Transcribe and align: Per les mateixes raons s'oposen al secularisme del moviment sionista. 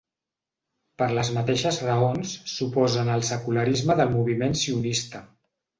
Per 1.01 1.09
les 1.19 1.29
mateixes 1.35 1.77
raons 1.89 2.33
s'oposen 2.55 3.15
al 3.19 3.29
secularisme 3.31 4.01
del 4.03 4.15
moviment 4.19 4.63
sionista. 4.67 5.27